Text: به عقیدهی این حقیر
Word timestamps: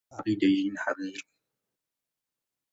به 0.09 0.15
عقیدهی 0.17 0.53
این 0.53 0.77
حقیر 0.85 1.25